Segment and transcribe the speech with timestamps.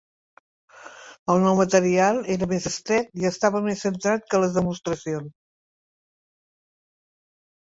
[1.33, 5.37] El nou material era més estret i estava més centrat que les demostracions.